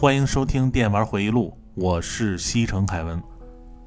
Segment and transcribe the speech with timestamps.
[0.00, 3.20] 欢迎收听《电玩回忆录》，我是西城凯文。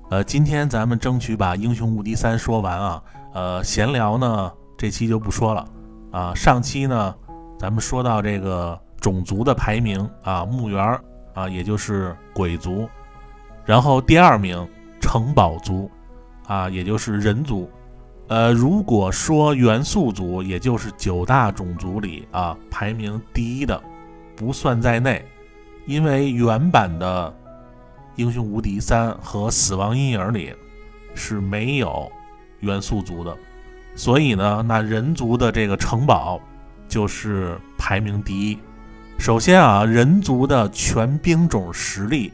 [0.10, 3.04] 呃，今天咱们争取把《英雄无敌三》说完啊。
[3.34, 5.66] 呃，闲聊呢，这期就不说了
[6.12, 6.36] 啊。
[6.36, 7.16] 上期呢，
[7.58, 11.00] 咱们说到这个种族的排名啊，墓园
[11.34, 12.90] 啊，也就是鬼族，
[13.64, 14.68] 然后第二名
[15.00, 15.90] 城堡族
[16.46, 17.72] 啊，也就是人族。
[18.28, 23.82] 呃，如果说元素族，也就是九大种族里啊，排名第一的。
[24.36, 25.24] 不算在内，
[25.92, 27.30] 因为原版的
[28.16, 30.56] 《英雄无敌三》和《死亡阴影》里
[31.14, 32.10] 是没有
[32.62, 33.38] 元素族的，
[33.94, 36.40] 所以呢，那人族的这个城堡
[36.88, 38.58] 就是排名第一。
[39.20, 42.32] 首先啊，人族的全兵种实力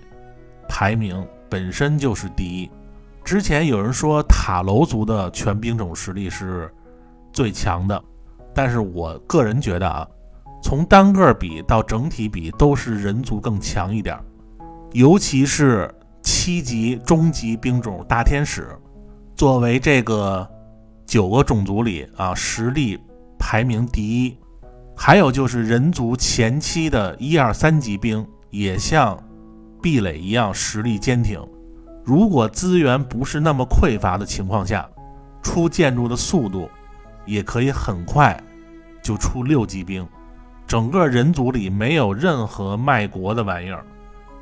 [0.69, 2.69] 排名本身就是第一。
[3.23, 6.71] 之前有人说塔楼族的全兵种实力是
[7.33, 8.03] 最强的，
[8.53, 10.07] 但是我个人觉得啊。
[10.61, 14.17] 从单个比到整体比，都是人族更强一点，
[14.93, 18.67] 尤其是七级中级兵种大天使，
[19.35, 20.47] 作为这个
[21.05, 22.99] 九个种族里啊实力
[23.39, 24.37] 排名第一。
[24.99, 29.15] 还有就是人族前期的一二三级兵也像
[29.79, 31.39] 壁垒一样实力坚挺，
[32.03, 34.89] 如果资源不是那么匮乏的情况下，
[35.43, 36.67] 出建筑的速度
[37.27, 38.41] 也可以很快
[39.03, 40.05] 就出六级兵。
[40.67, 43.85] 整个人族里没有任何卖国的玩意儿，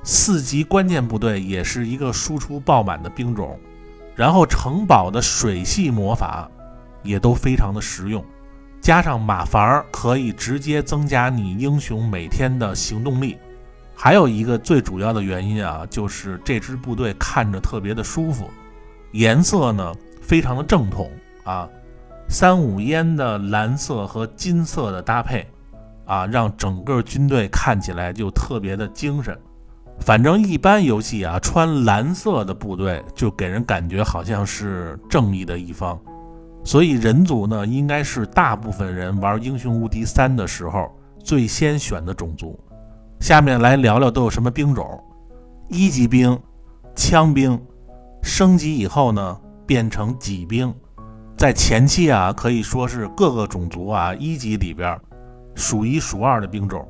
[0.01, 3.59] 四级关键部队也是一个输出爆满的兵种，
[4.15, 6.49] 然后城堡的水系魔法
[7.03, 8.25] 也都非常的实用，
[8.81, 13.37] 加上马房可以直接增加你英雄每天的行动力，
[13.95, 18.49] 还有一个最主要的原因啊，就是这支部队看着特别的舒服，
[19.11, 19.93] 颜色呢
[20.23, 21.11] 非常的正统
[21.43, 21.69] 啊，
[22.27, 25.47] 三五烟的蓝色和金色的搭配。
[26.05, 29.37] 啊，让整个军队看起来就特别的精神。
[29.99, 35.99] 反正一般游戏啊，穿蓝色的部队就给人感觉好像是正义的一方。
[36.63, 40.91] 所以人族呢，应该是大部分人玩《英雄无敌三》的时候
[41.23, 42.59] 最先选的种族。
[43.19, 45.01] 下面来聊聊都有什么兵种：
[45.69, 46.37] 一级兵，
[46.95, 47.57] 枪兵；
[48.21, 50.73] 升级以后呢，变成戟兵。
[51.37, 54.99] 在前期啊，可以说是各个种族啊一级里边。
[55.55, 56.87] 数一数二的兵种，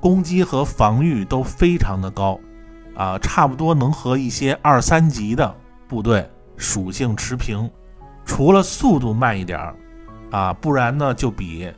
[0.00, 2.38] 攻击和防御都非常的高，
[2.94, 5.54] 啊，差不多能和一些二三级的
[5.88, 7.70] 部队属性持平，
[8.24, 9.74] 除了速度慢一点儿，
[10.30, 11.72] 啊，不然呢就比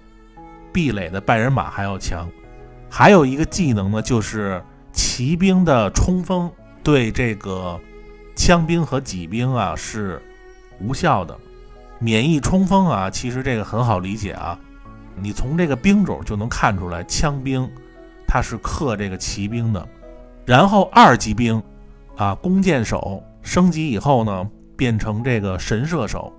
[0.72, 2.28] 壁垒的拜仁马还要强。
[2.88, 4.62] 还有一个技能呢，就是
[4.92, 6.50] 骑兵的冲锋
[6.82, 7.78] 对这个
[8.34, 10.20] 枪兵和戟兵啊是
[10.80, 11.36] 无效的，
[11.98, 14.58] 免疫冲锋啊，其实这个很好理解啊。
[15.16, 17.68] 你从这个兵种就能看出来，枪兵
[18.26, 19.88] 它是克这个骑兵的。
[20.44, 21.62] 然后二级兵
[22.16, 26.32] 啊，弓箭手升级以后呢，变成这个神射手。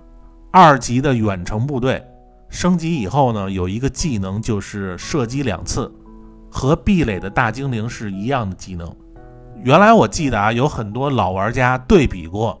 [0.50, 2.00] 二级的远程部队
[2.48, 5.92] 升级以后呢，有一个技能就是射击两次，
[6.50, 8.94] 和壁垒的大精灵是一样的技能。
[9.62, 12.60] 原来我记得啊，有很多老玩家对比过，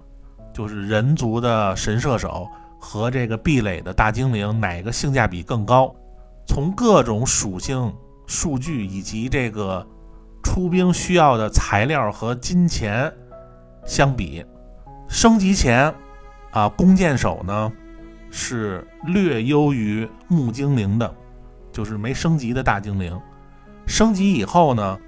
[0.52, 2.48] 就是人族的神射手
[2.80, 5.94] 和这个壁垒的大精灵哪个性价比更高。
[6.46, 7.92] 从各种属性
[8.26, 9.86] 数据以及这个
[10.42, 13.12] 出兵需要的材料和金钱
[13.84, 14.44] 相比，
[15.08, 15.94] 升级前
[16.50, 17.72] 啊，弓箭手呢
[18.30, 21.14] 是略优于木精灵的，
[21.72, 23.18] 就是没升级的大精灵。
[23.86, 24.98] 升级以后呢，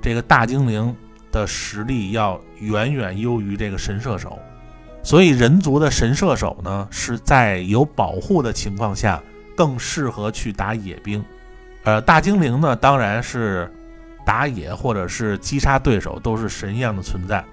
[0.00, 0.94] 这个大精灵
[1.30, 4.38] 的实力要远远优于这个神射手，
[5.02, 9.22] 所以人族的神射手呢是在有保护的情况下。
[9.56, 11.24] 更适合去打野兵，
[11.84, 13.72] 呃，大精灵呢，当然是
[14.24, 17.44] 打野或者是击杀对手都是神一样的存在。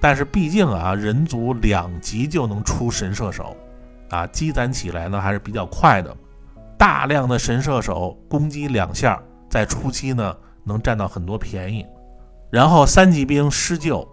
[0.00, 3.56] 但是毕竟啊，人族两级就能出神射手，
[4.10, 6.14] 啊，积攒起来呢还是比较快的。
[6.78, 11.84] 大量的神射手攻击两下，在初期呢能占到很多便宜。
[12.50, 14.06] 然后三级兵施救，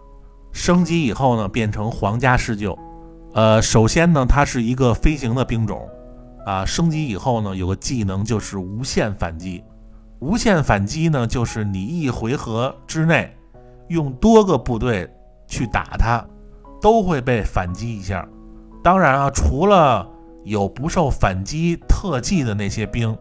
[0.54, 2.78] 升级以后呢变成皇家施救，
[3.34, 5.88] 呃，首先呢它是一个飞行的兵种。
[6.46, 9.64] 啊，升级以后呢，有个技能就是无限反击。
[10.20, 13.36] 无限反击呢，就是你一回合之内
[13.90, 15.10] 用多个部队
[15.48, 16.26] 去打他，
[16.82, 18.28] 都会被反击一下。
[18.82, 20.10] 当然啊，除了
[20.44, 23.18] 有不受反击特技的那些兵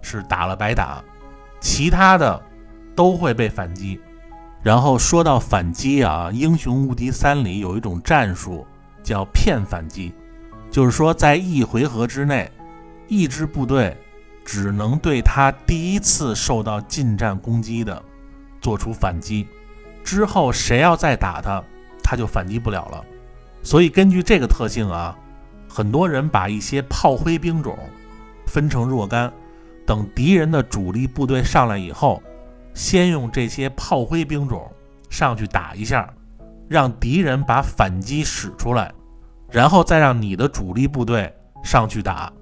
[0.00, 1.02] 是打了白打，
[1.60, 2.42] 其他的
[2.96, 4.00] 都会被反击。
[4.62, 8.66] 然后说到反击啊，《英雄无敌三》里有一种战术
[9.02, 10.14] 叫骗反击，
[10.70, 12.50] 就是说在一回合之内。
[13.08, 13.96] 一支部队
[14.44, 18.02] 只能对他第一次受到近战攻击的
[18.60, 19.46] 做出反击，
[20.02, 21.62] 之后谁要再打他，
[22.02, 23.04] 他就反击不了了。
[23.62, 25.16] 所以根据这个特性啊，
[25.68, 27.78] 很多人把一些炮灰兵种
[28.46, 29.32] 分成若干，
[29.86, 32.22] 等敌人的主力部队上来以后，
[32.74, 34.70] 先用这些炮灰兵种
[35.08, 36.12] 上去打一下，
[36.68, 38.92] 让敌人把反击使出来，
[39.50, 41.32] 然后再让你的主力部队
[41.62, 42.32] 上去打，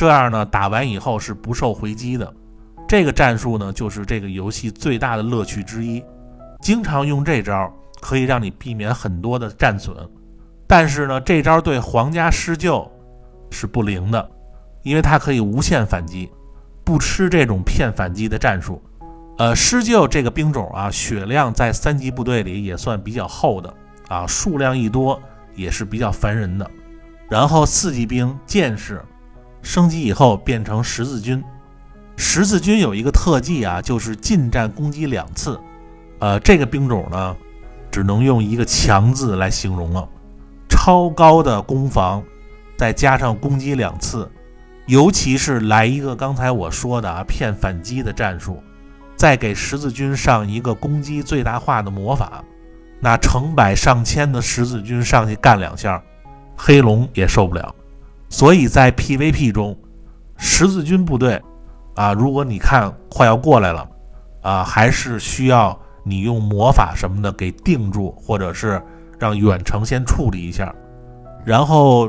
[0.00, 2.32] 这样呢，打完以后是不受回击的。
[2.88, 6.02] 这个战术呢，就是这个游戏最大的乐趣之一。
[6.62, 7.70] 经常用这招，
[8.00, 9.94] 可以让你避免很多的战损。
[10.66, 12.90] 但是呢，这招对皇家施救
[13.50, 14.26] 是不灵的，
[14.84, 16.30] 因为它可以无限反击，
[16.82, 18.82] 不吃这种骗反击的战术。
[19.36, 23.74] 呃，施救这个兵种啊，血量在三级部队里也算比较厚的
[24.08, 25.20] 啊，数量一多
[25.54, 26.70] 也是比较烦人的。
[27.28, 29.04] 然后四级兵剑士
[29.62, 31.42] 升级以后变成十字军。
[32.16, 35.58] 十字军有一个特技啊，就是近战攻击两次。
[36.18, 37.34] 呃，这个兵种呢，
[37.90, 40.06] 只能用一个强字来形容了：
[40.68, 42.22] 超高的攻防，
[42.76, 44.30] 再加上攻击两次，
[44.86, 48.62] 尤其是来一个刚才我说的啊骗反击的战术，
[49.16, 52.44] 再给十字军上一个攻击最大化的魔法，
[53.00, 56.02] 那成百上千的十字军上去干两下，
[56.54, 57.74] 黑龙也受不了。
[58.30, 59.76] 所以在 PVP 中，
[60.38, 61.42] 十字军部队。
[61.96, 63.86] 啊，如果你看快要过来了，
[64.40, 68.80] 啊，还是需要你用魔法什么的给定住，或者是
[69.18, 70.74] 让远程先处理一下。
[71.44, 72.08] 然后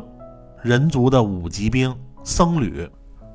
[0.62, 2.88] 人族的五级兵僧侣，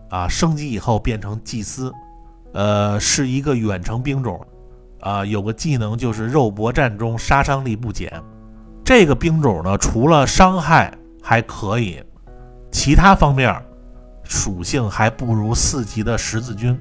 [0.08, 1.92] 啊，升级以后变成祭司，
[2.54, 4.40] 呃，是一个远程兵种，
[5.00, 8.10] 啊，有个技能就是肉搏战中杀伤力不减。
[8.82, 12.02] 这个兵种呢，除了伤害还可以，
[12.76, 13.50] 其他方面。
[14.28, 16.78] 属性还不如四级的十字军，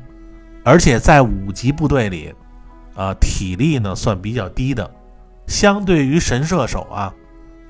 [0.63, 2.33] 而且在五级部队里，
[2.95, 4.91] 啊，体力呢算比较低的。
[5.47, 7.13] 相对于神射手啊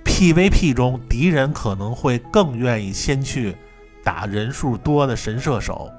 [0.06, 3.56] ，PVP 中敌人可能会更愿意先去
[4.02, 5.92] 打人数多的神射手，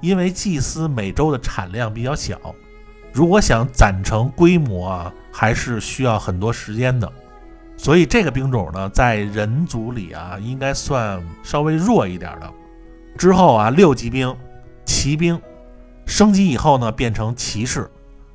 [0.00, 2.38] 因为祭司每周的产量比较小，
[3.12, 7.12] 如果想攒成规模啊，还是需要很多时间的。
[7.78, 12.52] 所以这个兵种呢，在人族里啊，应该算稍微弱一点的。
[13.16, 14.36] 之后啊，六级兵、
[14.84, 15.40] 骑兵
[16.04, 17.88] 升级以后呢，变成骑士。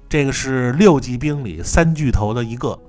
[0.08, 2.80] 这个是六级兵里三巨头的一个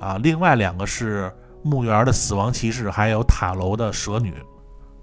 [0.00, 1.30] 啊，另外两个是
[1.62, 4.32] 墓园的死亡骑士，还有塔楼的蛇女。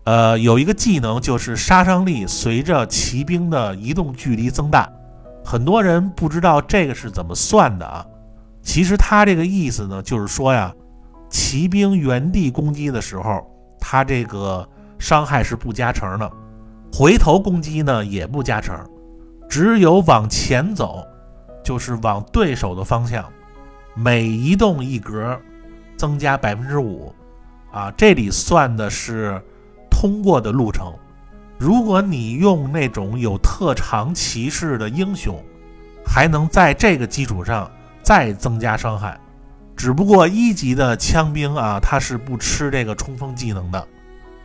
[0.05, 4.89] 呃，有一个技能就是杀伤力随着骑兵的移动距离增大。
[5.43, 8.05] 很多人不知道这个是怎么算的啊？
[8.63, 10.73] 其实它这个意思呢，就是说呀，
[11.29, 13.45] 骑兵原地攻击的时候，
[13.79, 14.67] 它这个。
[14.97, 16.31] 伤害是不加成的，
[16.91, 18.73] 回头攻击呢也不加成，
[19.49, 21.05] 只有往前走，
[21.61, 23.25] 就是往对手的方向，
[23.93, 25.37] 每移动一格
[25.97, 27.13] 增加百分之五，
[27.73, 29.39] 啊，这里算的是
[29.91, 30.93] 通过的路程。
[31.57, 35.37] 如果你用那种有特长骑士的英雄，
[36.05, 37.69] 还能在这个基础上
[38.01, 39.19] 再增加伤害，
[39.75, 43.87] 只不过一级的枪兵啊，他是不吃这个冲锋技能的。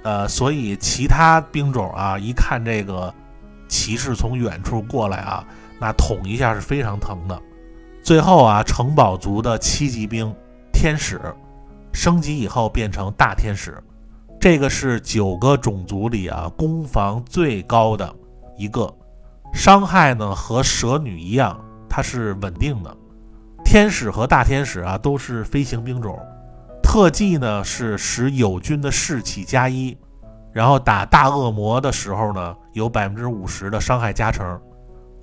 [0.02, 3.12] 呃，所以其他兵种啊，一看这个
[3.68, 5.44] 骑士从远处过来啊，
[5.78, 7.40] 那捅一下是非常疼的。
[8.02, 10.34] 最后啊，城堡族的七级兵
[10.72, 11.20] 天使
[11.92, 13.78] 升级以后变成大天使，
[14.40, 18.10] 这个是九个种族里啊攻防最高的
[18.56, 18.90] 一个，
[19.52, 22.96] 伤害呢和蛇女一样，它是稳定的。
[23.70, 26.18] 天使和大天使啊都是飞行兵种。
[26.82, 29.96] 特技呢是使友军的士气加一，
[30.52, 34.60] 然后打大恶魔的时候呢有百分之五十的伤害加成，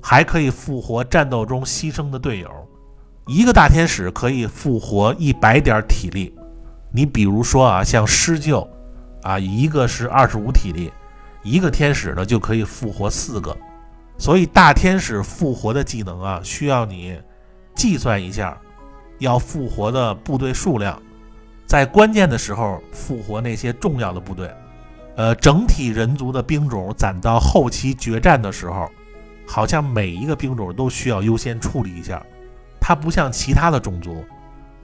[0.01, 2.49] 还可以复活战斗中牺牲的队友。
[3.25, 6.33] 一个大天使可以复活一百点体力。
[6.89, 8.65] 你比如说啊，像施救
[9.23, 10.89] 啊，一个是二十五体力，
[11.43, 13.53] 一个天使呢就可以复活四个。
[14.17, 17.19] 所以大天使复活的技能啊，需要你
[17.77, 18.57] 计算一下，
[19.19, 20.99] 要复活的部队数量。
[21.67, 24.51] 在关键的时候复活那些重要的部队，
[25.15, 28.89] 呃，整体人族的兵种攒到后期决战的时候，
[29.45, 32.21] 好像每一个兵种都需要优先处理一下。
[32.81, 34.25] 它不像其他的种族，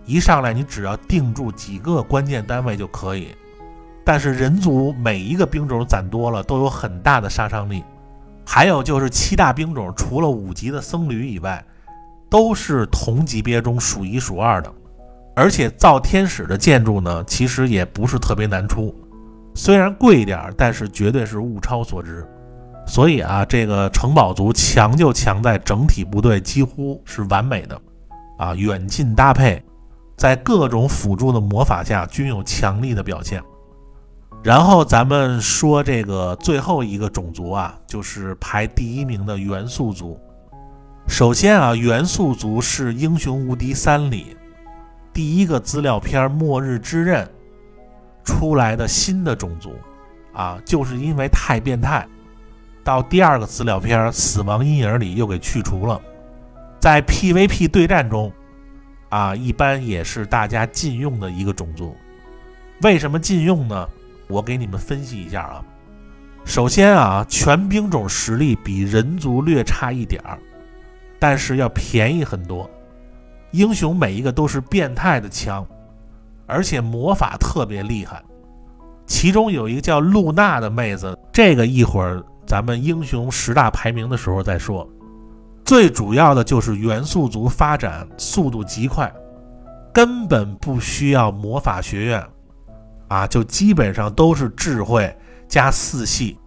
[0.05, 3.29] 一上来你只要定住几个关键单位就可以。
[4.05, 7.83] 但是人族每一个兵种攒多了都有很大的杀伤力。
[8.45, 11.63] 还有就是七大兵种，除了五级的僧侣以外，
[12.33, 14.73] 都是同级别中数一数二的。
[15.35, 18.91] 而且造天使的建筑呢，其实也不是特别难出，
[19.53, 22.27] 虽然贵一点，但是绝对是物超所值。
[22.87, 27.79] 所以啊，这个城堡族强就强在整体部队几乎是完美的，
[28.39, 29.63] 啊，远近搭配，
[30.17, 33.43] 在各种辅助的魔法下均有强力的表现。
[34.43, 40.19] 然后咱们说这个最后一个种族啊，就是排第一名的元素族。
[41.07, 44.35] 首先啊，元素族是《英雄无敌三》里
[45.11, 47.25] 第一个资料片《末日之刃》
[48.23, 49.75] 出来的新的种族
[50.33, 52.07] 啊，就是因为太变态，
[52.83, 56.01] 到第二个资料片《死亡阴影》里又给去除了。
[56.79, 58.31] 在 PVP 对战中
[59.09, 61.95] 啊，一般也是大家禁用的一个种族。
[62.81, 63.87] 为什么禁用呢？
[64.27, 65.63] 我给你们分析一下啊，
[66.43, 70.39] 首先啊，全兵种实力比人族略差一点儿，
[71.23, 72.69] 但是要便宜很多。
[73.51, 75.65] 英雄每一个都是变态的强，
[76.45, 78.21] 而且魔法特别厉害。
[79.05, 84.85] 其中有一个叫露娜的妹子，这个一会儿咱们英雄十大排名的时候再说。
[85.63, 89.09] 最主要的就是元素族发展速度极快，
[89.93, 92.21] 根本不需要魔法学院。
[93.07, 95.15] 啊，就基本上都是智慧
[95.47, 96.37] 加四系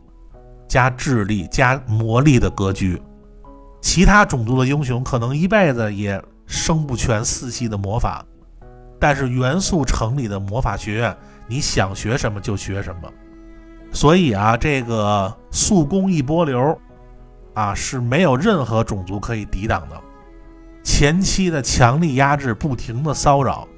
[0.68, 3.00] 加智力加魔力的格局。
[3.86, 8.26] 其他种族的英雄可能一辈子也生不全四系的魔法，
[8.98, 11.16] 但是元素城里的魔法学院，
[11.46, 13.08] 你想学什么就学什么。
[13.92, 16.76] 所以啊，这个速攻一波流
[17.54, 19.96] 啊是没有任何种族可以抵挡的。
[20.82, 23.68] 前期的强力压制，不停的骚扰，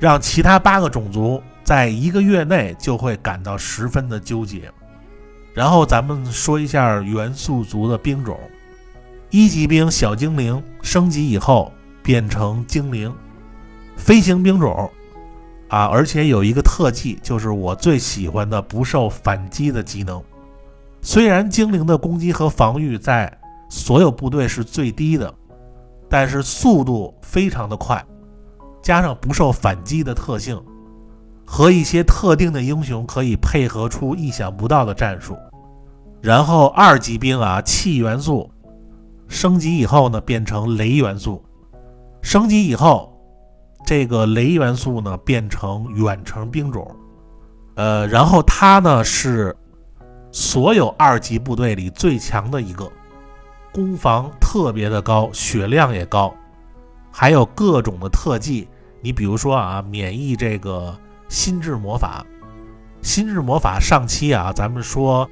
[0.00, 1.42] 让其他八个种族。
[1.62, 4.72] 在一个月内就会感到十分的纠结。
[5.52, 8.40] 然后咱们说一下元素族的兵种：
[9.36, 11.70] 一级兵小精灵升级以后
[12.02, 13.14] 变成精灵，
[13.94, 14.90] 飞行兵种
[15.68, 20.22] 啊，而且有一个特技，就是我最喜欢的不受反击的技能。
[21.02, 23.30] 虽然精灵的攻击和防御在
[23.68, 25.34] 所有部队是最低的，
[26.08, 28.02] 但是速度非常的快，
[28.80, 30.58] 加上不受反击的特性。
[31.44, 35.36] 和一些特定的英雄可以配合出意想不到的战术，
[36.22, 38.50] 然后二级兵啊，气元素
[39.28, 41.44] 升级以后呢，变成雷元素，
[42.22, 43.12] 升级以后，
[43.84, 46.94] 这个雷元素呢变成远程兵种，
[47.74, 49.56] 呃，然后它呢是
[50.32, 52.90] 所有二级部队里最强的一个，
[53.72, 56.34] 攻防特别的高，血量也高，
[57.10, 58.68] 还有各种的特技，
[59.00, 60.96] 你比如说啊，免疫这个。
[61.28, 62.24] 心智魔法，
[63.02, 65.28] 心智魔法上期啊，咱们说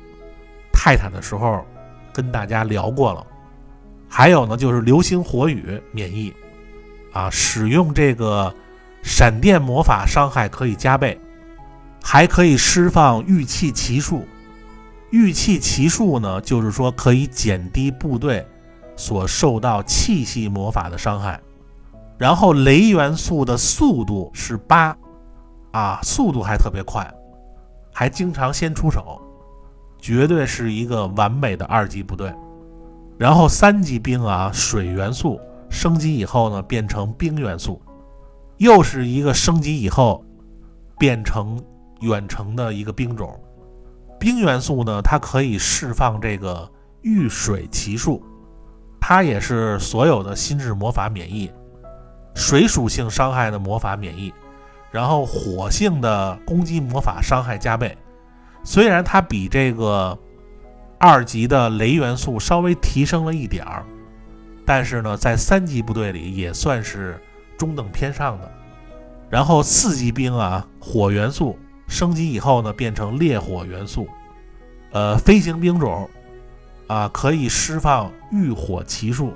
[0.73, 1.65] 泰坦的时候
[2.13, 3.25] 跟大家聊过了。
[4.09, 6.33] 还有呢，就是流星火雨免疫
[7.13, 8.55] 啊，使用这个
[9.03, 11.21] 闪电魔法伤害可以加倍，
[12.03, 14.27] 还可以释放御气奇术。
[15.11, 18.47] 御气奇术呢，就是说可以减低部队
[18.97, 21.41] 所受到气系魔法的伤害。
[22.19, 24.97] 然后雷元素的速度是八。
[25.73, 27.05] 啊，速度还特别快，
[27.93, 29.21] 还经常先出手，
[29.99, 32.33] 绝对是一个完美的二级部队。
[33.16, 35.40] 然后三级兵啊，水元素
[35.71, 37.80] 升级以后呢，变成冰元素，
[38.59, 40.25] 又是一个升级以后
[40.99, 41.62] 变成
[42.00, 43.40] 远程的一个兵种。
[44.18, 46.68] 冰元素呢，它可以释放这个
[47.02, 48.23] 遇水奇术，
[49.00, 51.50] 它也是所有的心智魔法免疫，
[52.35, 54.33] 水属性伤害的魔法免疫。
[54.90, 57.99] 然后火性的攻击魔法伤害加倍，
[58.62, 60.16] 虽然它比这个
[60.99, 63.85] 二级的雷元素稍微提升了一点儿，
[64.65, 67.21] 但是呢，在三级部队里也算是
[67.59, 68.51] 中等偏上的。
[69.31, 71.59] 然后四级兵啊，火元素
[71.89, 74.09] 升级以后呢，变成烈火元素，
[74.93, 76.09] 呃，飞行兵种
[76.87, 79.35] 啊，可以释放御火奇术，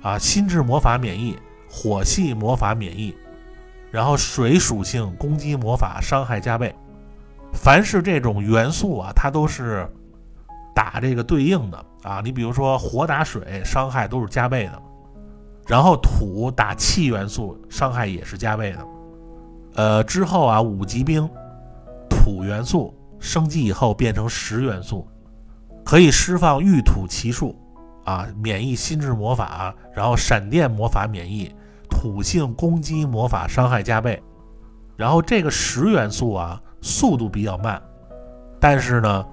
[0.00, 1.36] 啊，心智魔法免疫，
[1.68, 3.14] 火系魔法免疫。
[3.90, 6.72] 然后水属性攻击魔法伤害加倍，
[7.52, 9.86] 凡是这种元素啊，它都是
[10.80, 12.22] 打这个对应的啊。
[12.24, 14.82] 你比如说火打水伤害都是加倍的，
[15.66, 18.86] 然后土打气元素伤害也是加倍的。
[19.74, 21.28] 呃，之后啊，五级兵
[22.08, 25.06] 土元素升级以后变成石元素，
[25.84, 27.54] 可以释放御土奇术
[28.06, 31.54] 啊，免疫心智魔法，然后闪电魔法免疫。
[31.90, 34.22] 土性攻击魔法伤害加倍，
[34.96, 37.82] 然后这个石元素啊，速度比较慢，
[38.58, 39.26] 但是呢，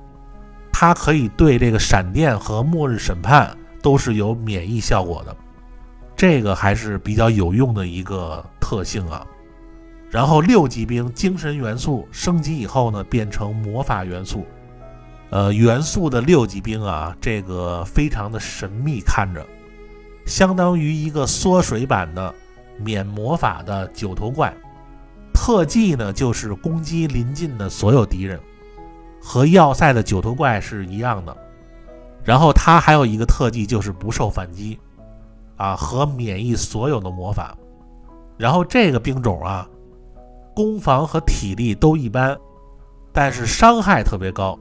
[0.80, 5.36] 它可以对这个闪电和末日审判都是有免疫效果的，
[6.16, 9.26] 这个还是比较有用的一个特性啊。
[10.12, 14.46] 然后六级兵精神元素升级以后呢，变成魔法元素，
[15.32, 19.44] 呃，元素的六级兵啊，这个非常的神秘，看着
[20.28, 22.32] 相当于一个缩水版的。
[22.80, 24.54] 免魔法的九头怪，
[25.34, 28.40] 特技呢就是攻击临近的所有敌人，
[29.28, 31.36] 和要塞的九头怪是一样的。
[32.24, 34.80] 然后它还有一个特技就是不受反击，
[35.58, 37.54] 啊和免疫所有的魔法。
[38.38, 39.68] 然后这个兵种啊，
[40.56, 42.38] 攻防和体力都一般，
[43.12, 44.58] 但是伤害特别高。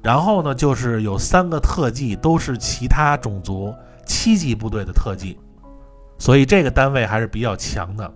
[0.00, 3.74] 然后呢，就是有三个特技都是其他种族
[4.06, 5.36] 七级部队的特技，
[6.18, 8.08] 所以这个单位还是比较强的。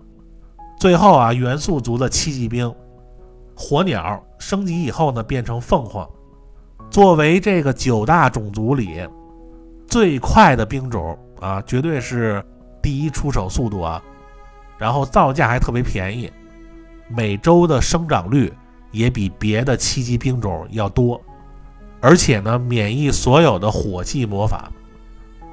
[0.79, 2.73] 最后啊，元素族的七级兵
[3.55, 6.09] 火鸟升级以后呢，变成凤凰，
[6.89, 9.07] 作为这个九大种族里
[9.87, 12.43] 最快的兵种啊，绝对是
[12.81, 14.01] 第一出手速度啊。
[14.77, 16.29] 然后造价还特别便宜，
[17.07, 18.51] 每周的生长率
[18.91, 21.21] 也比别的七级兵种要多。
[22.01, 24.69] 而且呢，免疫所有的火系魔法，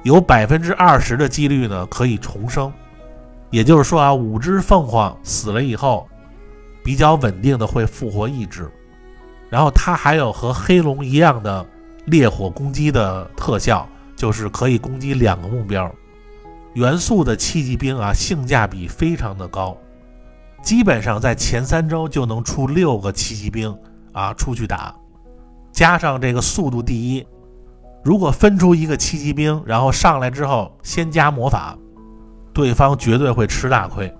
[0.03, 2.73] 有百分之二十的几率呢可以重生。
[3.51, 6.07] 也就是说啊，五只凤凰死了以后，
[6.83, 8.69] 比较稳定的会复活一只。
[9.49, 11.65] 然后它还有和黑龙一样的
[12.05, 15.93] 烈火攻击的特效，就是可以攻击两个目标。
[16.73, 19.77] 元素的七级兵啊，性价比非常的高，
[20.63, 23.77] 基本上在前三周就能出六个七级兵
[24.13, 24.95] 啊出去打。
[25.73, 27.27] 加上这个速度第一，
[28.05, 31.77] 如果分出一个七级兵，然后上来之后先加魔法，
[32.53, 34.13] 对方绝对会吃大亏。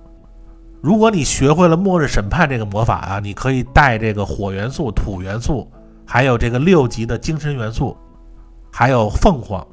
[0.82, 5.70] 如果你学会了末日审判这个魔法啊，你可以带这个火元素、土元素，
[6.04, 7.96] 还有这个六级的精神元素，
[8.72, 9.64] 还有凤凰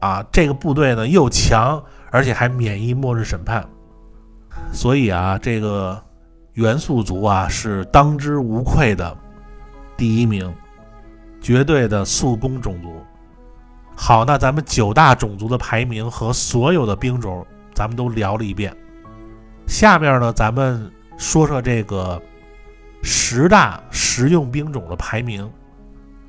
[0.00, 3.64] 啊，这个部队呢又强，而且还免疫末日审判。
[4.72, 6.02] 所以啊，这个
[6.54, 9.16] 元素族啊是当之无愧的
[9.96, 10.52] 第一名。
[11.40, 12.90] 绝对的速攻种族。
[13.94, 18.74] 好，那咱们九大种族的排名和所有的兵种，咱们都聊了一遍。
[19.66, 22.20] 下面呢，咱们说说这个
[23.02, 25.50] 十大实用兵种的排名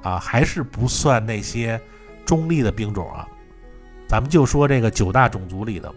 [0.02, 1.80] 啊，还是不算那些
[2.26, 3.28] 中立的兵种啊。
[4.08, 5.92] 咱们就说这个九大种族里的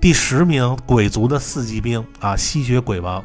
[0.00, 3.22] 第十名，鬼族的四级兵啊，吸血鬼王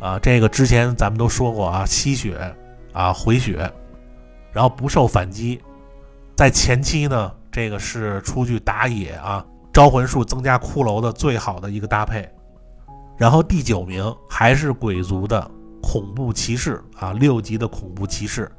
[0.00, 2.54] 啊，这个之前咱们都说过啊，吸血
[2.92, 3.72] 啊，回血。
[4.52, 5.60] 然后不受反击，
[6.36, 12.26] 在前期呢，这个是出去打野啊，招魂术增加骷髅的最好的一个搭配。
[13.18, 15.50] 然后第九名还是鬼族的
[15.82, 18.50] 恐怖骑士啊，六级的恐怖骑士，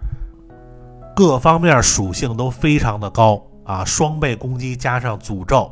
[1.15, 5.71] 各方面属性都非常的高啊，双倍攻击加上诅咒，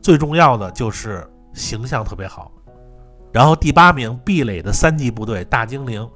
[0.00, 2.50] 最重要的就是形象特别好。
[3.32, 6.08] 然后第八名壁垒的三级部队大精灵。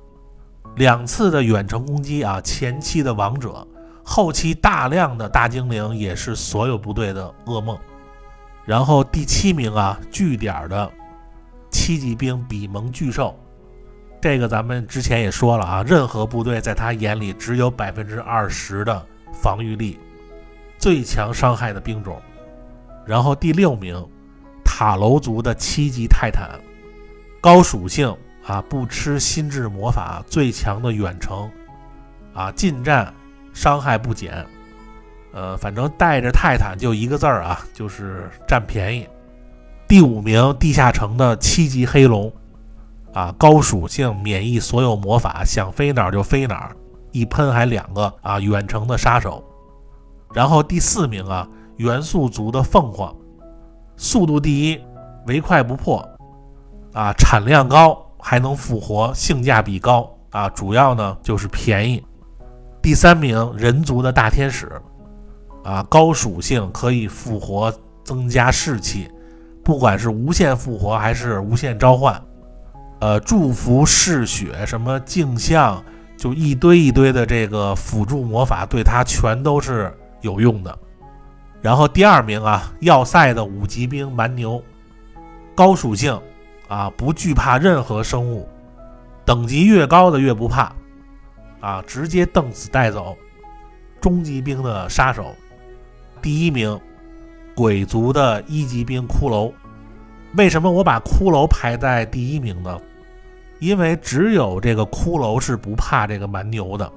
[0.76, 3.66] 两次的远程攻击啊，前期的王者，
[4.04, 7.78] 后期大量的大精灵也是所有部队的噩梦。
[8.66, 10.92] 然后第七名啊，据点的
[11.70, 13.34] 七级兵比蒙巨兽，
[14.20, 19.98] 这个咱们之前也说了啊，任何部队在他眼里只有百分之二十的防御力，
[20.76, 22.20] 最强伤害的兵种。
[23.06, 24.04] 然后第六名，
[24.64, 26.60] 塔楼族的七级泰坦，
[27.40, 28.14] 高属性。
[28.46, 31.50] 啊，不吃心智魔法，最强的远程，
[32.32, 33.12] 啊，近战
[33.52, 34.46] 伤害不减，
[35.36, 39.06] 呃，反正带着泰坦就一个字儿啊，就是占便宜。
[39.86, 42.32] 第五名，地下城的七级黑龙，
[43.12, 46.76] 啊，高属性，免疫所有魔法，想飞哪儿就飞哪儿，
[47.12, 49.44] 一喷还两个啊，远程的杀手。
[50.32, 51.46] 然后第四名啊，
[51.76, 53.14] 元素族的凤凰，
[53.98, 54.80] 速度第一，
[55.26, 55.98] 唯快不破，
[56.94, 58.02] 啊，产量高。
[58.18, 60.48] 还能复活，性价比高啊！
[60.48, 62.04] 主要呢就是便宜。
[62.82, 64.82] 第三名人族的大天使
[65.66, 67.74] 啊，高属性可以复活，
[68.04, 69.10] 增加士气，
[69.64, 72.22] 不管是无限复活还是无限召唤，
[73.00, 75.82] 呃，祝福嗜血什么镜像，
[76.16, 80.78] 就一堆一堆的这个辅助魔法，对他全都是有用的。
[81.60, 84.62] 然后第二名啊，要塞的五级兵蛮牛，
[85.56, 86.16] 高属性。
[86.68, 88.48] 啊，不惧怕任何生物，
[89.24, 90.72] 等级越高的越不怕，
[91.60, 93.16] 啊，直接瞪死带走。
[94.00, 95.32] 中级兵的杀手，
[96.26, 96.76] 第一名，
[97.54, 99.52] 鬼族的一级兵骷髅。
[100.36, 102.80] 为什么我把骷髅排在第一名呢？
[103.60, 106.92] 因为只有这个骷髅是不怕这个蛮牛的，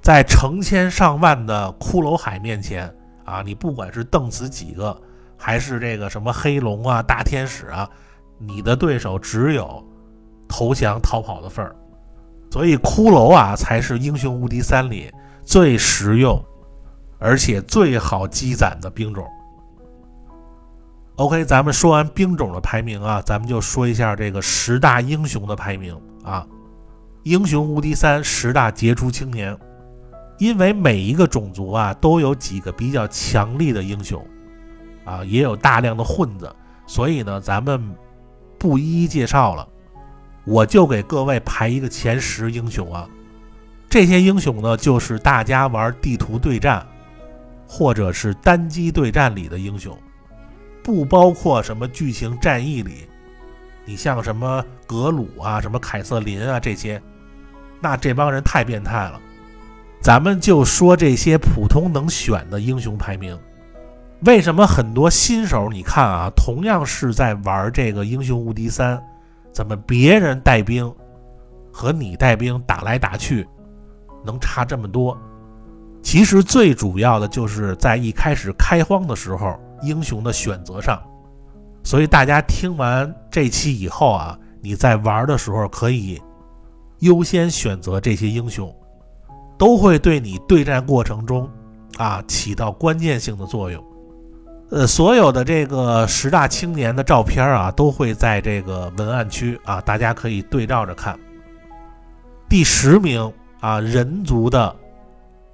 [0.00, 2.90] 在成千上万的骷髅海面前，
[3.26, 4.98] 啊，你不管是瞪死几个，
[5.36, 7.86] 还是这个什么黑龙啊、大天使啊。
[8.38, 9.86] 你的对手只有
[10.48, 11.76] 投降逃跑的份儿，
[12.50, 15.12] 所以骷髅啊才是英雄无敌三里
[15.44, 16.42] 最实用，
[17.18, 19.26] 而且最好积攒的兵种。
[21.16, 26.46] OK，咱们说完兵种的排名啊，咱们就说一下这个十大英雄的排名啊。
[27.22, 29.56] 英雄无敌三，十大杰出青年。
[30.38, 34.22] 因为每一个种族啊都有几个比较强力的英雄，
[35.06, 36.54] 啊，也有大量的混子，
[36.86, 37.82] 所以呢，咱们
[38.58, 39.66] 不一一介绍了。
[40.44, 43.08] 我就给各位排一个前十英雄啊。
[43.88, 46.86] 这些英雄呢，就是大家玩地图对战
[47.66, 49.96] 或者是单机对战里的英雄，
[50.82, 53.08] 不包括什么剧情战役里。
[53.84, 57.00] 你像什么格鲁啊、什么凯瑟琳啊这些，
[57.80, 59.20] 那这帮人太变态了。
[60.00, 63.38] 咱们就说这些普通能选的英雄排名。
[64.20, 69.02] 为什么很多新手你看啊，同样是在玩这个英雄无敌三，
[69.52, 70.92] 怎么别人带兵
[71.72, 73.46] 和你带兵打来打去
[74.24, 75.16] 能差这么多？
[76.06, 81.02] 其实最主要的就是在一开始开荒的时候英雄的选择上。
[81.82, 86.22] 所以大家听完这期以后啊，你在玩的时候可以
[87.00, 88.72] 优先选择这些英雄。
[89.58, 91.50] 都会对你对战过程中，
[91.96, 93.84] 啊起到关键性的作用。
[94.70, 101.18] 呃，所有的这个十大青年的照片啊，都会在这个文案区啊，大家可以对照着看。
[102.48, 104.72] 第十名啊，人族的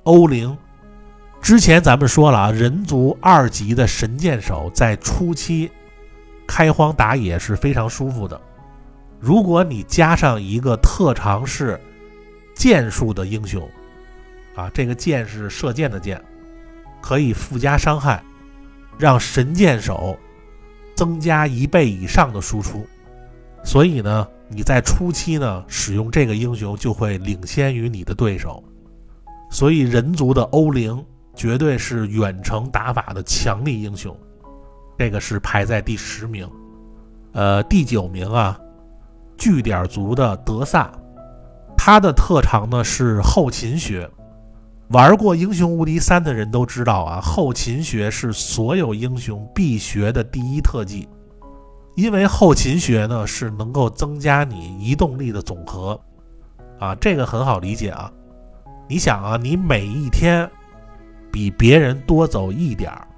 [0.04, 0.56] 欧灵。
[1.40, 5.70] 之前咱们说了啊，人族二级的神箭手在初期
[6.46, 8.40] 开荒打野是非常舒服的。
[9.20, 11.80] 如果你加上一个特长是
[12.54, 13.68] 剑术的英雄。
[14.54, 16.22] 啊，这个箭是射箭的箭，
[17.00, 18.22] 可以附加伤害，
[18.98, 20.14] 让神箭手
[20.94, 22.86] 增加一倍以上的输出。
[23.64, 28.62] 所以呢，你在初期呢使用这个英雄就会领先于你的对手。
[29.52, 31.04] 所以人族的欧灵
[31.36, 34.16] 绝对是远程打法的强力英雄，
[34.98, 36.48] 这个是排在第十名。
[37.32, 38.58] 呃，第九名啊，
[39.36, 40.90] 据点族的德萨，
[41.76, 44.10] 他的特长呢是后勤学。
[44.88, 51.06] 玩过《英雄无敌三》的人都知道啊，后勤学是所有英雄必学的第一特技，
[51.94, 56.00] 因为后勤学呢是能够增加你移动力的总和，
[56.78, 58.10] 啊，这个很好理解啊。
[58.92, 60.50] 你想啊，你每一天
[61.30, 63.08] 比别人多走一点儿，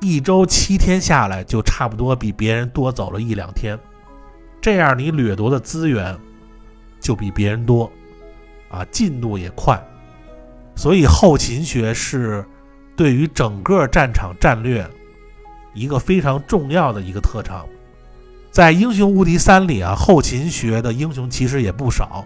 [0.00, 3.76] 一周七天下来就差不多比别人多走了一两天，
[4.60, 6.16] 这样你掠夺的资源
[7.00, 7.90] 就比别人多，
[8.70, 9.76] 啊，进度也快。
[10.76, 12.46] 所以后勤学是
[12.94, 14.88] 对于整个战场战略
[15.74, 17.66] 一个非常重要的一个特长。
[18.52, 22.24] 在《英雄无敌三》里啊，后勤学的英雄其实也不少。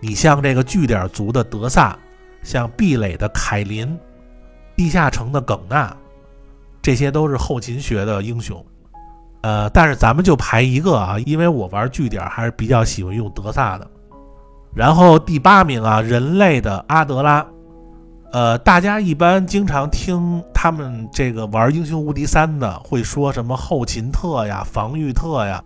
[0.00, 1.98] 你像这个据点族的德萨，
[2.42, 3.98] 像壁垒的凯林、
[4.76, 5.96] 地下城的耿纳，
[6.82, 8.64] 这些都是后勤学的英雄。
[9.42, 13.88] 呃，但是咱们就排一个啊，因为我玩据点还是比较喜欢用德萨的。
[14.74, 17.46] 然后第八名啊，人类的阿德拉。
[18.32, 25.62] 呃，大家一般经常听他们这个玩英雄无敌三的，会说什么后勤特呀、防御特呀。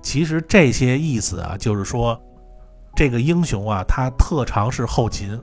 [0.00, 2.20] 其实这些意思啊，就是说
[2.98, 5.40] 这个英雄啊，他特长是后勤，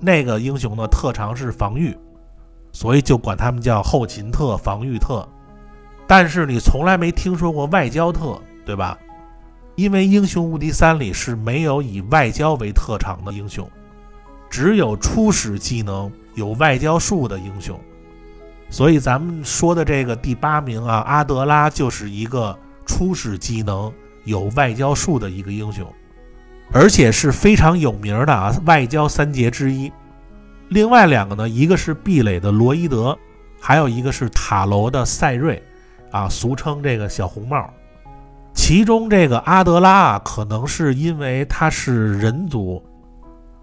[0.00, 1.94] 那个英雄呢特长是防御，
[2.72, 5.28] 所以就管他们叫后勤特、防御特。
[6.06, 8.98] 但是你从来没听说过外交特，对吧？
[9.76, 13.68] 因为英雄无敌三里是没有以外交为特长的英雄。
[14.48, 17.78] 只有初始技能有外交术的英雄，
[18.70, 23.92] 所以咱们说的这个第八名啊，阿德拉就是一个初始技能
[24.24, 25.86] 有外交术的一个英雄，
[26.72, 29.92] 而且是非常有名的啊，外交三杰之一。
[30.68, 33.16] 另外两个呢，一个是壁垒的罗伊德，
[33.60, 35.62] 还有一个是塔楼的赛瑞，
[36.10, 37.68] 啊，俗称这个小红帽。
[38.54, 42.82] 其中这个阿德拉啊，可能是因为他是人族。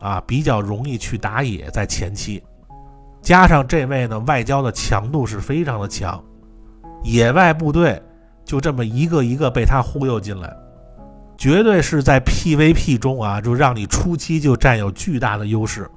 [0.01, 2.41] 啊，比较容易去打野，在前期，
[3.21, 6.23] 加上这位呢，外交的强度是非常的强，
[7.03, 8.01] 野外部队
[8.45, 10.55] 就这么一个一个被他忽悠进来，
[11.39, 15.89] 绝对是在 PVP 中啊，就让你初期就占有巨大的优势。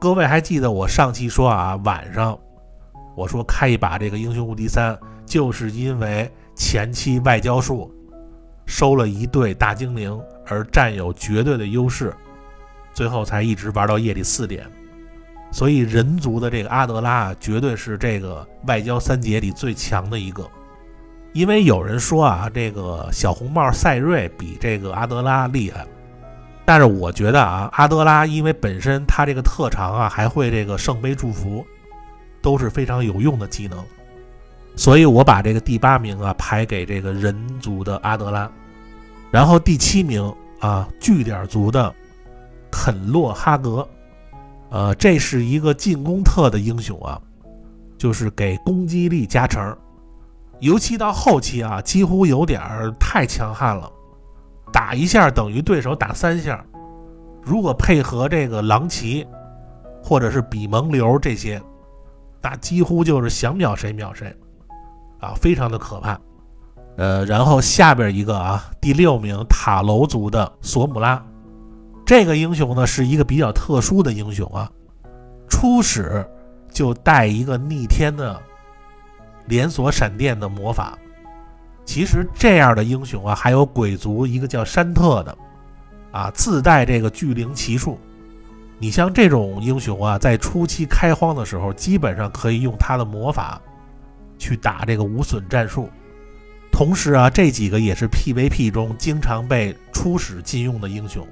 [0.00, 2.36] 各位还记得我上期说啊，晚上
[3.14, 7.94] 我说开一把这个英雄无敌三，就是因为前期外交术
[8.66, 12.12] 收了一对大精灵而占有绝对的优势。
[12.92, 14.66] 最后才一直玩到夜里四点，
[15.52, 20.44] 所以人族的这个阿德拉，绝对是这个外交三杰里最强的一个。
[21.36, 25.86] 因为有人说啊，这个小红帽赛瑞比这个阿德拉厉害，
[26.64, 31.62] 但是我觉得啊，阿德拉因为本身他这个特长啊，还会这个圣杯祝福，
[32.40, 33.84] 都是非常有用的技能。
[34.76, 38.50] 所以我把这个第八名啊排给这个人族的阿德拉，
[39.30, 41.94] 然后第七名啊据点族的
[42.70, 43.86] 肯洛哈格，
[44.70, 47.20] 呃，这是一个进攻特的英雄啊，
[47.98, 49.76] 就是给攻击力加成，
[50.60, 52.60] 尤其到后期啊，几乎有点
[52.98, 53.90] 太强悍了，
[54.72, 56.64] 打一下等于对手打三下。
[57.42, 59.26] 如果配合这个狼骑，
[60.02, 61.62] 或者是比蒙流这些，
[62.42, 64.34] 那几乎就是想秒谁秒谁，
[65.20, 66.18] 啊，非常的可怕。
[66.96, 71.22] 呃，然后下边一个啊，第六名塔楼族的索姆拉，
[72.06, 74.70] 这个英雄呢是一个比较特殊的英雄啊，
[75.48, 76.26] 初始
[76.70, 78.40] 就带一个逆天的
[79.46, 80.98] 连锁闪电的魔法。
[81.84, 85.36] 其实这样的英雄啊，还有鬼族一个叫山特的。
[86.12, 87.98] 啊，自带这个巨灵骑术，
[88.78, 93.60] 你像这种英雄啊，在初期开荒的时候，基本上可以用他的魔法
[94.38, 95.90] 去打这个无损战术。
[96.72, 101.26] 同时啊，这几个也是 PVP 中经常被初始禁用的英雄。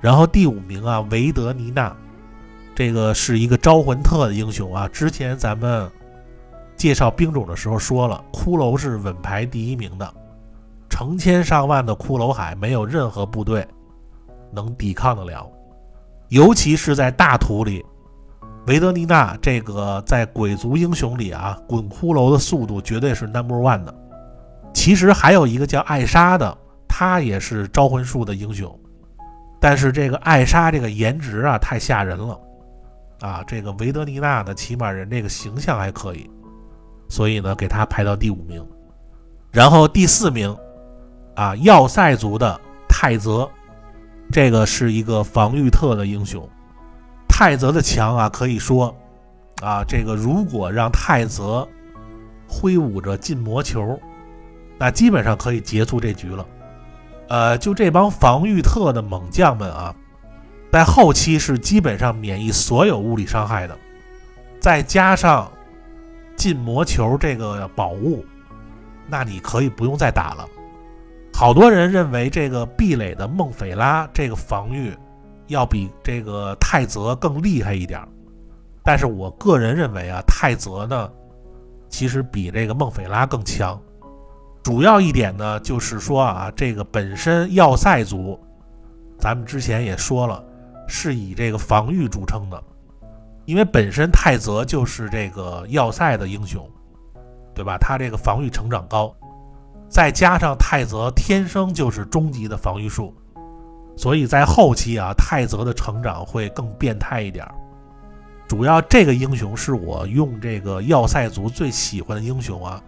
[0.00, 1.94] 然后第五名啊，维德尼娜，
[2.74, 4.88] 这个是一个招魂特的英雄啊。
[4.88, 5.88] 之前咱们
[6.82, 10.14] 介绍兵种的时候说了，骷髅是稳排第一名的，
[10.90, 13.64] 成千上万的骷髅海，没有任何部队。
[14.52, 15.48] 能抵抗得了，
[16.28, 17.84] 尤其是在大图里，
[18.66, 23.94] 维德尼娜这个在鬼族英雄里啊，滚骷髅的速度绝对是 number one 的。
[24.74, 28.76] 其实还有一个叫艾莎的，她也是招魂术的英雄，
[29.60, 32.40] 但是这个艾莎这个颜值啊太吓人了
[33.20, 36.28] 啊，这个维德尼娜呢，起码人这个形象还可以，
[37.12, 38.66] 所以呢给他排到第五名。
[39.50, 40.56] 然后第四名
[41.34, 43.46] 啊，要塞族的泰泽。
[44.30, 46.48] 这个是一个防御特的英雄，
[47.28, 48.96] 泰泽的强啊，可以说，
[49.60, 51.68] 啊，这个如果让泰泽
[52.48, 54.00] 挥舞着禁魔球，
[54.78, 56.46] 那基本上可以结束这局了。
[57.28, 59.94] 呃，就这帮防御特的猛将们啊，
[60.72, 63.76] 在后期是基本上免疫所有物理伤害的，
[64.60, 65.52] 再加上
[66.42, 68.24] 禁魔球这个宝物，
[69.06, 70.44] 那你可以不用再打了。
[71.32, 74.92] 好多人认为这个壁垒的孟斐拉这个防御
[75.46, 78.04] 要比这个泰泽更厉害一点，
[78.82, 81.08] 但是我个人认为啊，泰泽呢
[81.88, 83.80] 其实比这个孟斐拉更强。
[84.64, 88.36] 主要一点呢就是说啊，这个本身要塞族，
[89.16, 90.44] 咱们之前也说了，
[90.88, 92.60] 是以这个防御著称的，
[93.44, 96.68] 因为本身泰泽就是这个要塞的英雄，
[97.54, 97.76] 对吧？
[97.78, 99.14] 他这个防御成长高。
[99.88, 103.14] 再加上泰泽天生就是终极的防御术，
[103.94, 107.46] 所以在后期啊，泰泽的成长会更变态一点。
[108.48, 112.82] 主要这个英雄是我用这个要塞族最喜欢的英雄啊。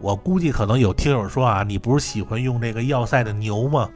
[0.00, 3.88] 我估计可能有听友说啊，你不是喜欢用这个要塞的牛吗？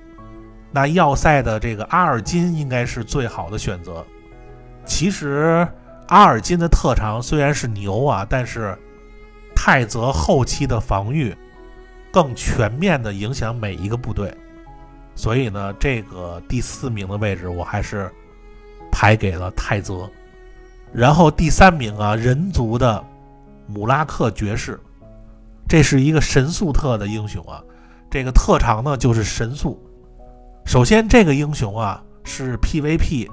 [0.73, 4.05] 那要塞的这个阿尔金应该是最好的选择。
[4.87, 5.66] 其实
[6.09, 8.79] 阿尔金的特长虽然是牛啊，但是
[9.55, 11.37] 泰泽后期的防御。
[12.12, 14.35] 更全面的影响每一个部队，
[15.14, 18.11] 所以呢，这个第四名的位置我还是
[18.90, 20.09] 排给了泰泽。
[20.94, 23.05] 然后第三名啊，人族的
[23.66, 24.81] 姆拉克爵士，
[25.68, 27.62] 这是一个神速特的英雄啊。
[28.11, 29.79] 这个特长呢就是神速。
[30.64, 33.29] 首先，这个英雄啊是 PVP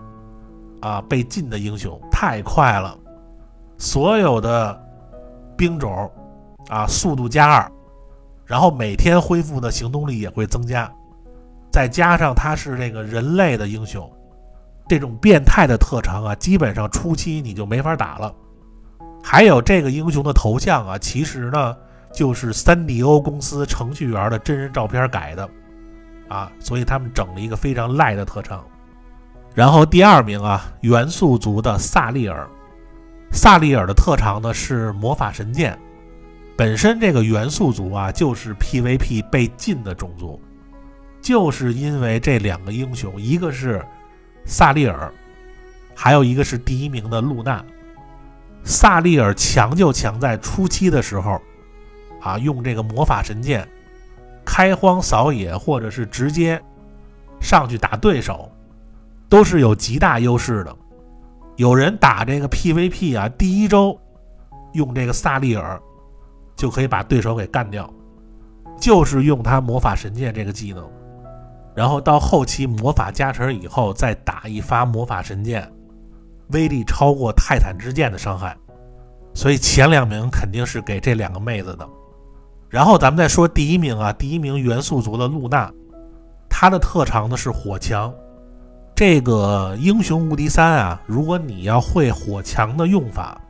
[0.84, 2.94] 啊被禁的英雄，太快了，
[3.78, 4.78] 所有的
[5.56, 6.12] 兵种
[6.68, 7.72] 啊速度加二。
[8.46, 10.92] 然后每天恢复的行动力也会增加，
[11.72, 14.12] 再加上他是这个人类的英雄，
[14.90, 18.36] 这种变态的特长啊，基本上初期你就没法打了。
[19.24, 21.78] 还有这个英雄的头像啊，其实呢
[22.12, 25.50] 就是三 D O 公司程序员的真人照片改的
[26.28, 28.62] 啊，所以他们整了一个非常赖的特长。
[29.56, 32.48] 然后第二名啊，元素族的萨利尔，
[33.32, 35.78] 萨利尔的特长呢是魔法神剑。
[36.56, 40.40] 本身这个元素族啊，就是 PVP 被禁的种族，
[41.22, 43.84] 就是因为这两个英雄，一个是
[44.46, 45.12] 萨利尔，
[45.96, 47.64] 还有一个是第一名的露娜。
[48.64, 51.42] 萨利尔强就强在初期的时候，
[52.22, 53.68] 啊，用这个魔法神剑
[54.46, 56.62] 开荒扫野，或者是直接
[57.42, 58.50] 上去打对手，
[59.34, 60.76] 都是有极大优势的。
[61.56, 64.00] 有人打这个 PVP 啊，第一周
[64.74, 65.82] 用这个萨利尔。
[66.56, 67.92] 就可以把对手给干掉，
[68.80, 70.88] 就是用他魔法神剑这个技能，
[71.76, 75.68] 然后到后期魔法加成以后再打一发魔法神剑，
[76.50, 78.56] 威力超过泰坦之剑的伤害，
[79.34, 81.90] 所以前两名肯定是给这两个妹子的。
[82.70, 85.74] 然后咱们再说第一名啊，第一名元素族的露娜，
[86.48, 88.14] 她的特长呢是火墙。
[88.96, 93.42] 这个英雄无敌三啊，如果你要会火墙的用法，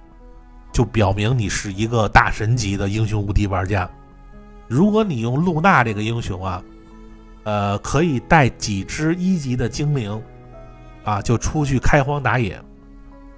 [0.72, 3.90] 就表明你是一个大神级的英雄无敌玩家。
[4.68, 6.64] 如果你用露娜这个英雄啊，
[7.44, 10.22] 呃，可以带几只一级的精灵
[11.04, 12.60] 啊，就出去开荒打野。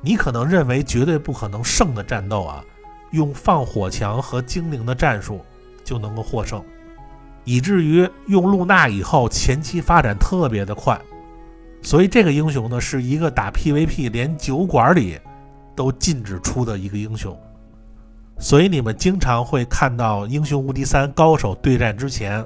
[0.02, 2.64] 你可能认为绝对不可能胜的战斗啊，
[3.12, 5.44] 用放火墙和精灵的战术。
[5.84, 6.64] 就能够获胜，
[7.44, 11.00] 以至于用露娜以后前期发展特别的快，
[11.86, 15.20] 所以这个英雄呢是一个打 PVP 连酒馆里
[15.76, 17.38] 都禁止出的一个英雄，
[18.40, 22.44] 所以你们经常会看到英雄无敌三高手对战之前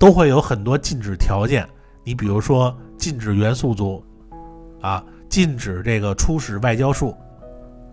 [0.00, 1.64] 都会有很多禁止条件，
[2.04, 4.04] 你比如说禁止元素族
[4.80, 7.16] 啊，禁止这个初始外交术，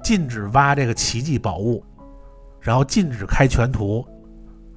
[0.01, 1.83] 禁止挖这个奇迹宝物，
[2.59, 4.05] 然后禁止开全图。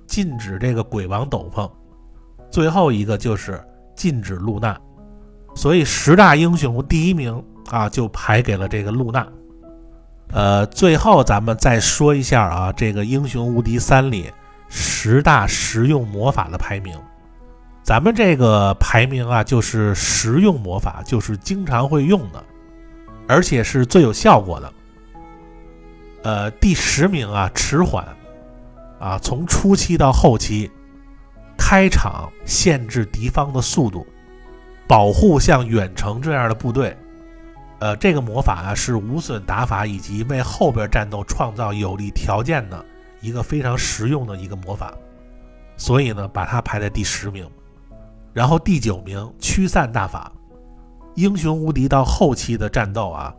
[0.07, 1.71] 禁止这个鬼王斗篷，
[2.51, 3.63] 最后一个就是
[3.95, 4.77] 禁止露娜，
[5.61, 9.27] 所以十大英雄第一名啊就排给了这个露娜。
[10.33, 14.33] 呃，最后咱们再说一下啊，这个英雄无敌三里
[14.71, 16.99] 十大实用魔法的排名。
[17.83, 22.43] 咱们这个排名啊，就是实用魔法，就是经常会用的，
[23.29, 24.73] 而且是最有效果的。
[26.23, 28.09] 呃，第十名啊，迟缓。
[28.99, 30.71] 啊，从初期到后期，
[31.59, 34.07] 开场限制敌方的速度，
[34.91, 36.97] 保护像远程这样的部队。
[37.79, 42.85] 呃，这个魔法啊是无损打法以及为后边战斗创造有利条件的
[43.21, 44.93] 一个非常实用的一个魔法，
[45.77, 47.49] 所以呢把它排在第十名。
[48.33, 50.33] 然后第九名驱散大法，
[51.15, 53.33] 英雄无敌到后期的战斗啊，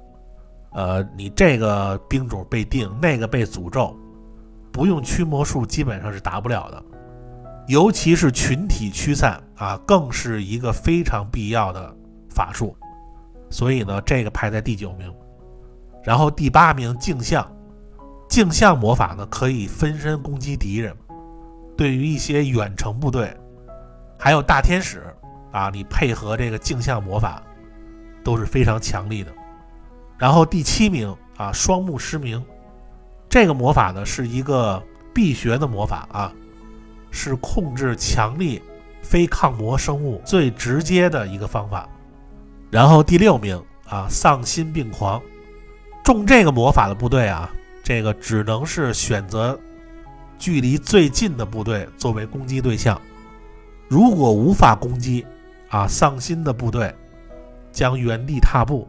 [0.71, 3.93] 呃，你这个兵种被定，那个被诅咒。
[4.71, 6.81] 不用驱魔术基本上是打不了的，
[7.67, 11.95] 尤其是群体驱散啊，更是一个非常必要的
[12.29, 12.75] 法术。
[13.49, 15.13] 所以呢，这个排在第九名。
[16.03, 17.45] 然后第八名镜像，
[18.27, 20.95] 镜像魔法呢可以分身攻击敌人，
[21.77, 23.35] 对于一些远程部队，
[24.17, 25.03] 还有大天使
[25.51, 27.43] 啊，你配合这个镜像魔法
[28.23, 29.31] 都是非常强力的。
[30.17, 32.43] 然后第七名啊，双目失明。
[33.29, 34.81] 这个魔法呢是一个
[35.13, 36.33] 必学的魔法啊，
[37.11, 38.61] 是控制强力
[39.03, 41.87] 非抗魔生物最直接的一个方法。
[42.71, 45.21] 然后第六名啊，丧心病狂，
[46.03, 47.49] 中这个魔法的部队啊，
[47.83, 49.59] 这个只能是选择
[50.39, 52.99] 距离最近的部队作为攻击对象。
[53.89, 55.25] 如果无法攻击
[55.69, 56.95] 啊，丧心的部队
[57.71, 58.87] 将原地踏步。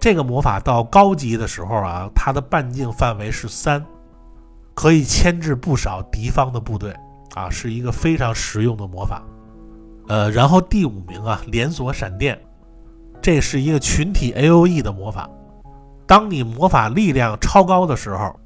[0.00, 3.84] 这个魔法到高级的时候啊，它的半径范围是三，
[4.74, 6.94] 可以牵制不少敌方的部队
[7.34, 9.22] 啊，是一个非常实用的魔法。
[10.08, 12.38] 呃，然后第五名啊，连锁闪电，
[13.22, 15.28] 这是一个群体 A O E 的魔法。
[16.06, 18.38] 当你魔法力量超高的时候，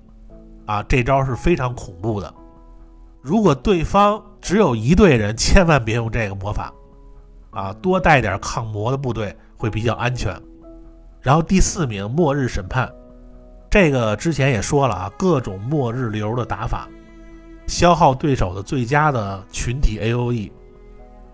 [0.66, 2.32] 啊，这招是非常恐怖的。
[3.20, 6.72] 如果对方只有一队人，千万别用这个魔法，
[7.50, 10.40] 啊，多带点抗魔的部队会比较安全。
[11.20, 12.88] 然后第四名，末日审判，
[13.68, 16.88] 这个之前也说了啊，各种末日流的打法，
[17.68, 20.50] 消耗对手的最佳的群体 A O E。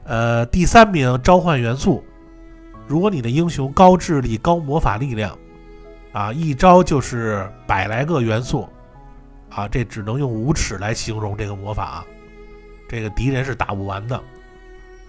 [0.04, 2.04] 呃，第三名，召唤元素，
[2.86, 5.38] 如果你的英雄高智力、高魔法力量，
[6.12, 8.68] 啊，一招就是百来个元素，
[9.48, 12.04] 啊，这只能用无耻来形容这个魔法，
[12.86, 14.20] 这个敌人是打不完的。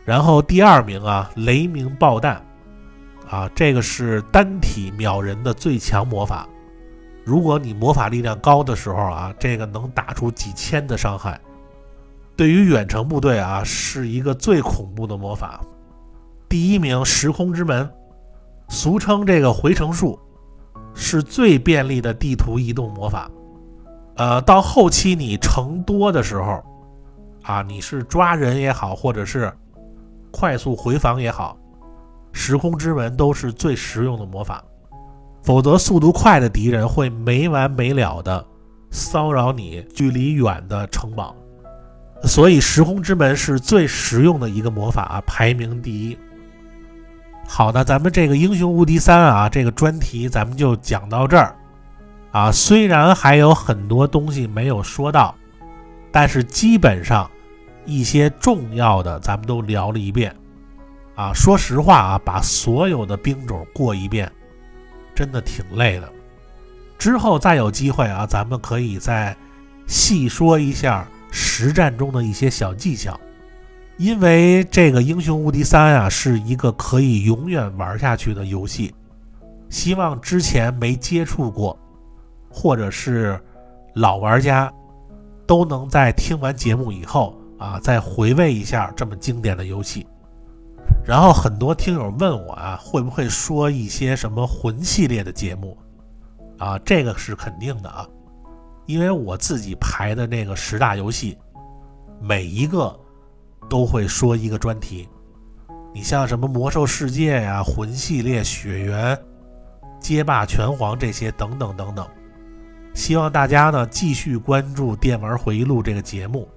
[0.05, 2.41] 然后第二名啊，雷鸣爆弹。
[3.27, 6.47] 啊，这个是单体秒人的最强魔法。
[7.25, 11.41] 如果你魔法力量高的时候啊，这个能打出几千的伤害。
[12.37, 15.59] 对于远程部队啊，是一个最恐怖的魔法。
[16.47, 17.89] 第一名时空之门，
[18.69, 20.19] 俗称这个回城术，
[20.93, 23.29] 是最便利的地图移动魔法。
[24.17, 26.63] 呃，到后期你城多的时候，
[27.41, 29.51] 啊，你是抓人也好，或者是
[30.29, 31.57] 快速回防也好。
[32.31, 34.63] 时空之门都是最实用的魔法，
[35.45, 38.43] 否则速度快的敌人会没完没了的
[38.89, 41.35] 骚扰你距离远的城堡，
[42.23, 46.17] 所以时空之门是最实用的一个魔法，排名第一。
[47.47, 51.55] 好的，咱们这个英雄无敌三啊，这个专题咱们就讲到这儿
[52.31, 52.51] 啊。
[52.51, 55.35] 虽然还有很多东西没有说到，
[56.11, 57.29] 但是基本上
[57.85, 60.35] 一些重要的咱们都聊了一遍。
[61.13, 64.31] 啊，说实话啊，把所有的兵种过一遍，
[65.15, 66.09] 真的挺累的。
[66.97, 69.35] 之后再有机会啊，咱们可以再
[69.87, 73.19] 细说一下实战中的一些小技巧。
[73.97, 78.93] 因为这个《英雄无敌三》啊，是一个可以永远玩下去的游戏。
[79.69, 81.77] 希望之前没接触过，
[82.49, 83.39] 或者是
[83.93, 84.71] 老玩家，
[85.47, 90.05] 都能在听完节目以后啊，再回味一下这么经典的游戏。
[91.05, 95.77] 然后很多听友问我啊，会不会说一些什么魂系列的节目？
[96.57, 98.07] 啊，这个是肯定的啊，
[98.85, 101.37] 因为我自己排的那个十大游戏，
[102.19, 102.99] 每一个。
[103.67, 105.09] 都会说一个专题，
[105.91, 109.19] 你像什么魔兽世界呀、魂系列、血缘、
[109.99, 112.07] 街霸、拳皇这些等等等等。
[112.93, 116.47] 希望大家呢继续关注《电玩回忆录》这个节目。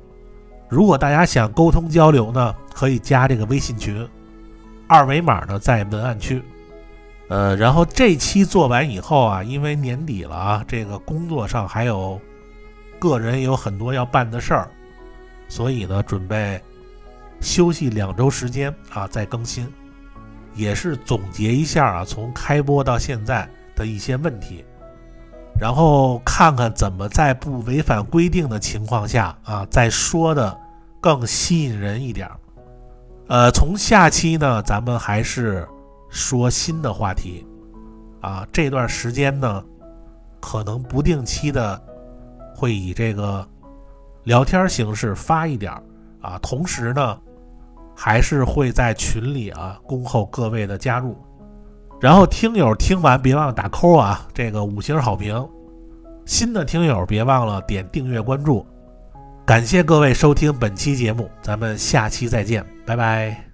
[0.68, 4.07] 如果大家想沟通交流呢，可以加这个微信群，
[4.89, 6.43] 二维码呢在文案区。
[7.28, 12.20] 呃，然后这期做完以后啊，因为年底了啊，这个工作上还有
[12.99, 14.68] 个人有很多要办的事儿，
[15.47, 16.61] 所以呢准备。
[17.41, 19.72] 休息两周时间啊，再更新，
[20.57, 24.64] 也是总结一下啊，从开播到现在的一些问题，
[25.57, 30.59] 然后看看怎么在不违反规定的情况下啊，再说的
[31.01, 32.28] 更吸引人一点。
[33.29, 35.66] 呃，从下期呢，咱们还是
[36.09, 37.47] 说新的话题
[38.20, 39.64] 啊，这段时间呢，
[40.41, 41.81] 可能不定期的
[42.57, 43.47] 会以这个
[44.24, 45.72] 聊天形式发一点
[46.20, 47.18] 啊，同时呢。
[48.01, 51.16] 还是会在群里啊，恭候各位的加入。
[52.01, 55.45] 然后听友听完别忘了打扣啊，这个五星好评。
[56.24, 58.64] 新的听友别忘了点订阅关注。
[59.49, 63.47] 感谢各位收听本期节目，咱们下期再见，拜拜。